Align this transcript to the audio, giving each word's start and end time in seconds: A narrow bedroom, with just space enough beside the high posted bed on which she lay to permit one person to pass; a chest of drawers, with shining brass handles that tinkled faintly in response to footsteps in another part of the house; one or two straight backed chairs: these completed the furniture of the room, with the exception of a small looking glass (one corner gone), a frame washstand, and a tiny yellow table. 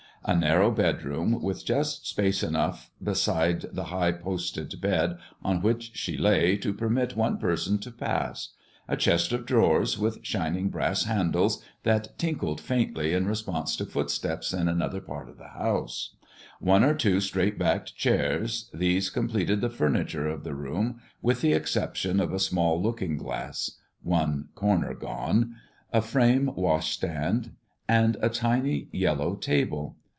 A 0.23 0.37
narrow 0.37 0.69
bedroom, 0.69 1.41
with 1.41 1.65
just 1.65 2.05
space 2.07 2.43
enough 2.43 2.91
beside 3.01 3.61
the 3.73 3.85
high 3.85 4.11
posted 4.11 4.79
bed 4.79 5.17
on 5.43 5.63
which 5.63 5.93
she 5.95 6.15
lay 6.15 6.57
to 6.57 6.75
permit 6.75 7.15
one 7.15 7.39
person 7.39 7.79
to 7.79 7.89
pass; 7.89 8.49
a 8.87 8.95
chest 8.95 9.31
of 9.31 9.47
drawers, 9.47 9.97
with 9.97 10.19
shining 10.21 10.69
brass 10.69 11.05
handles 11.05 11.63
that 11.81 12.15
tinkled 12.19 12.61
faintly 12.61 13.13
in 13.13 13.25
response 13.25 13.75
to 13.77 13.83
footsteps 13.83 14.53
in 14.53 14.67
another 14.67 15.01
part 15.01 15.27
of 15.27 15.39
the 15.39 15.47
house; 15.47 16.15
one 16.59 16.83
or 16.83 16.93
two 16.93 17.19
straight 17.19 17.57
backed 17.57 17.95
chairs: 17.95 18.69
these 18.71 19.09
completed 19.09 19.59
the 19.59 19.71
furniture 19.71 20.27
of 20.27 20.43
the 20.43 20.53
room, 20.53 21.01
with 21.23 21.41
the 21.41 21.53
exception 21.53 22.19
of 22.19 22.31
a 22.31 22.37
small 22.39 22.79
looking 22.79 23.17
glass 23.17 23.79
(one 24.03 24.49
corner 24.53 24.93
gone), 24.93 25.55
a 25.91 25.99
frame 25.99 26.51
washstand, 26.55 27.53
and 27.89 28.17
a 28.21 28.29
tiny 28.29 28.87
yellow 28.91 29.33
table. 29.35 29.97